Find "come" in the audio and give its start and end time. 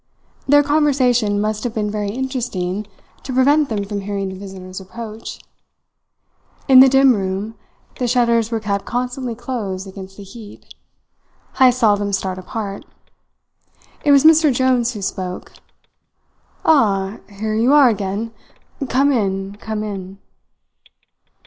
18.89-19.11, 19.57-19.83